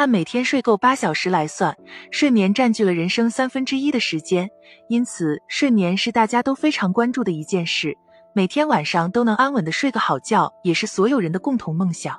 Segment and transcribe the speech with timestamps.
[0.00, 1.76] 按每天睡够八小时来算，
[2.10, 4.48] 睡眠占据了人生三分之一的时间，
[4.88, 7.94] 因此睡眠是大家都非常关注的一件事。
[8.32, 12.16] 每天晚上都能安稳的睡个好觉，也是所有人的共同梦想。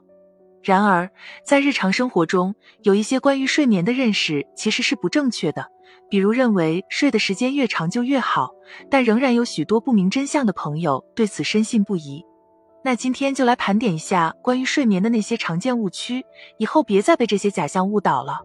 [0.62, 1.09] 然而，
[1.44, 2.53] 在日常生活中，
[2.83, 5.65] 有一些关于睡眠的认识其实是不正确的，
[6.07, 8.51] 比如认为睡的时间越长就越好，
[8.91, 12.23] 但仍然有许多不明真相的朋友对此深信不疑。
[12.83, 16.25] 那今天就来盘点一下关于睡眠的那些常见误区，
[16.57, 18.41] 以后别再被这些假象误导了。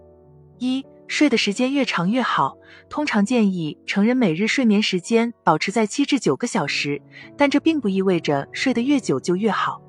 [0.59, 2.55] 一、睡的时间越长越好，
[2.91, 7.01] 通常建议成人每日睡眠时间保持在七至九个小时，
[7.37, 9.81] 但这并不意味着睡得越久就越好，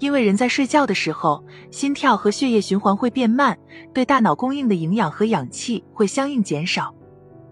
[0.00, 3.56] 因为人在睡觉的时候，心跳和血液循环会变慢，
[3.92, 6.92] 对大脑供应的营养和氧气会相应减少。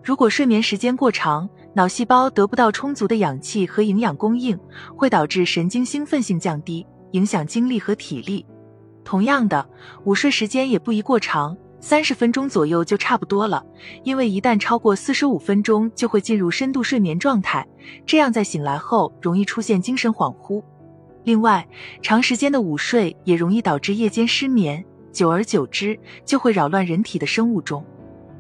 [0.02, 4.58] 如果睡眠时间过长，脑细胞得不到充足的氧气和营养供应，
[4.94, 8.44] 会导致神经兴奋性降低，影响精力和体力。
[9.04, 9.66] 同样的，
[10.04, 13.64] 午睡时间也不宜过长，三十分钟左右就差不多了。
[14.04, 17.66] 因为一旦超过四十五分钟，就会进入深度睡眠状态，
[18.04, 20.62] 这样在醒来后容易出现精神恍惚。
[21.24, 21.66] 另外，
[22.02, 27.82] 长时间的午睡也容易导致夜间失眠，久而久之就会扰乱人体的生物钟。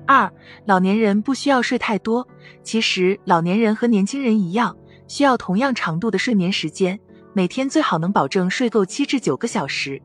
[0.06, 0.30] 二，
[0.66, 2.26] 老年人不需要睡太多。
[2.62, 4.76] 其实，老年人和年轻人一样，
[5.08, 6.98] 需要同样长度的睡眠时间，
[7.32, 10.00] 每天最好能保证睡够七至九个小时。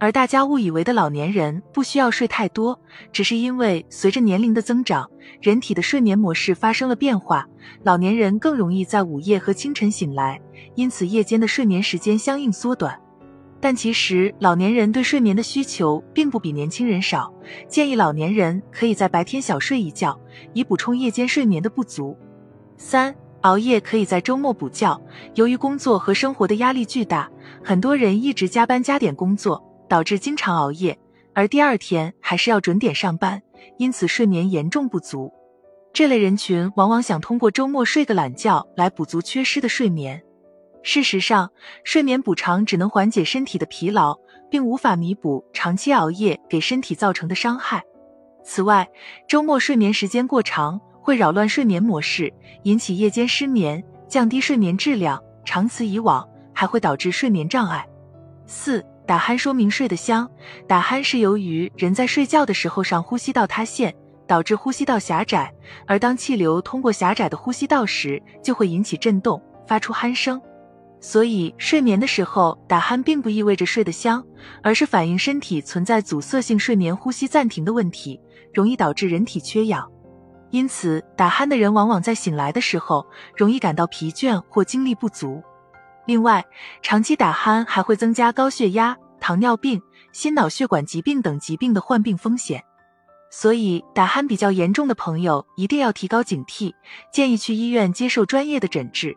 [0.00, 2.78] 而大家误以为的老年人不需要睡太多，
[3.12, 5.08] 只是因为随着年龄的增长，
[5.40, 7.46] 人体的睡眠模式发生了变化，
[7.84, 10.40] 老年人更容易在午夜和清晨醒来，
[10.74, 13.00] 因此夜间的睡眠时间相应缩短。
[13.64, 17.32] 但其实老年人对睡眠的需求并不比年轻人少，
[17.66, 20.20] 建议老年人可以在白天小睡一觉，
[20.52, 22.14] 以补充夜间睡眠的不足。
[22.76, 25.00] 三、熬夜可以在周末补觉。
[25.34, 27.30] 由于工作和生活的压力巨大，
[27.62, 30.98] 很多人一直加班加点工作，导致经常熬夜，
[31.32, 33.40] 而第二天还是要准点上班，
[33.78, 35.32] 因此睡眠严重不足。
[35.94, 40.22] 这类人群往往想通过周末睡个懒觉来补足缺失的睡眠。
[40.86, 41.50] 事实上，
[41.82, 44.14] 睡眠补偿只能缓解身体的疲劳，
[44.50, 47.82] 并无法弥补长期熬夜给身体造成的伤害。
[48.44, 48.86] 此外，
[49.26, 52.30] 周末睡眠时间过长会扰乱睡眠模式，
[52.64, 57.88] 引起夜间失眠，降低睡眠质量，长此以往还会导致睡眠障碍。
[58.46, 60.30] 四、打鼾说明睡得香。
[60.68, 63.94] 打鼾是由于人在睡觉的时候上呼吸道塌陷，
[64.28, 65.50] 导致呼吸道狭窄，
[65.86, 70.38] 而当气流通过狭窄的呼吸道时，就会引起震动，发出鼾声。
[71.06, 74.24] 所以，睡眠的时候打鼾并不意味着睡得香，
[74.62, 78.18] 而是反映身体存在阻塞性睡眠呼吸暂停的问题，
[78.54, 79.86] 容易导致人体缺氧。
[80.50, 83.06] 因此，打鼾的人往往在醒来的时候
[83.36, 85.42] 容易感到疲倦或精力不足。
[86.06, 86.42] 另外，
[86.80, 92.64] 长期打鼾还会增加高血压、糖尿病、心脑血管疾病等疾病的患病风险。
[93.30, 96.72] 所以，打鼾比较严重的朋友一定要提高警惕，
[97.12, 99.14] 建议去医院接受专业的诊治。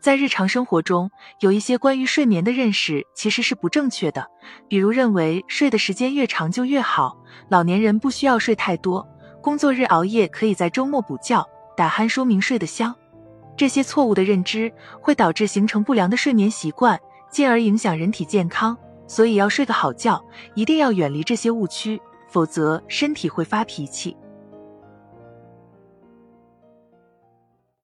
[0.00, 1.10] 在日常生活中，
[1.40, 4.26] 有一些关于睡眠的认识其实是不正确的，
[4.68, 7.16] 比如认为睡的时间越长就越好，
[7.48, 9.06] 老年人不需要睡太多，
[9.42, 11.44] 工作日熬夜可以在周末补觉，
[11.76, 12.94] 打鼾说明睡得香。
[13.56, 16.98] 这些错误的认知会导致形成不良的睡眠习惯，
[17.28, 18.76] 进而影响人体健康。
[19.08, 24.16] 所以要睡个好觉，一定要远离这些误区，否则身体会发脾气。